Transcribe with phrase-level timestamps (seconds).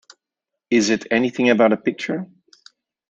[0.71, 2.25] Is it anything about a picture?